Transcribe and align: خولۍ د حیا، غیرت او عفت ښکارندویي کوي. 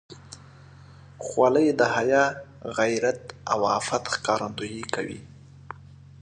خولۍ 1.25 1.67
د 1.79 1.81
حیا، 1.95 2.25
غیرت 2.77 3.21
او 3.51 3.59
عفت 3.75 4.03
ښکارندویي 4.13 4.83
کوي. 4.95 5.21